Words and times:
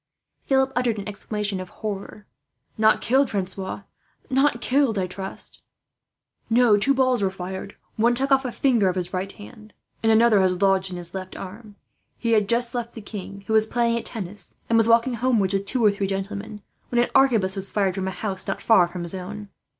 Philip 0.41 0.71
uttered 0.75 0.97
an 0.97 1.07
exclamation 1.07 1.59
of 1.59 1.69
horror. 1.69 2.25
"Not 2.75 3.01
killed, 3.01 3.29
Francois; 3.29 3.83
not 4.31 4.59
killed, 4.59 4.97
I 4.97 5.05
trust?" 5.05 5.61
"No; 6.49 6.75
two 6.75 6.95
balls 6.95 7.21
were 7.21 7.29
fired, 7.29 7.75
one 7.97 8.15
took 8.15 8.31
off 8.31 8.43
a 8.43 8.51
finger 8.51 8.89
of 8.89 8.95
his 8.95 9.13
right 9.13 9.31
hand, 9.31 9.73
and 10.01 10.11
another 10.11 10.39
has 10.39 10.59
lodged 10.59 10.89
in 10.89 10.97
his 10.97 11.13
left 11.13 11.35
arm. 11.37 11.75
He 12.17 12.31
had 12.31 12.49
just 12.49 12.73
left 12.73 12.95
the 12.95 13.01
king, 13.01 13.43
who 13.45 13.53
was 13.53 13.67
playing 13.67 13.95
at 13.95 14.05
tennis, 14.05 14.55
and 14.71 14.75
was 14.75 14.87
walking 14.87 15.13
homewards 15.13 15.53
with 15.53 15.67
two 15.67 15.85
or 15.85 15.91
three 15.91 16.07
gentlemen, 16.07 16.63
when 16.89 16.97
an 16.99 17.11
arquebus 17.13 17.55
was 17.55 17.69
fired 17.69 17.93
from 17.93 18.07
a 18.07 18.09
house 18.09 18.47
not 18.47 18.59
far 18.59 18.87
from 18.87 19.03
his 19.03 19.13
own. 19.13 19.49